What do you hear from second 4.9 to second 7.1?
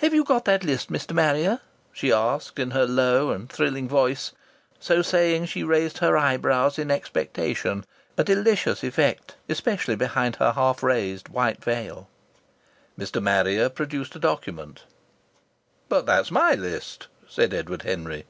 saying, she raised her eyebrows in